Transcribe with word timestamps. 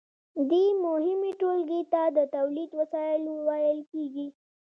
دې 0.49 0.63
مهمې 0.83 1.31
ټولګې 1.39 1.81
ته 1.91 2.01
د 2.17 2.19
تولید 2.35 2.69
وسایل 2.79 3.23
ویل 3.47 3.79
کیږي. 3.91 4.27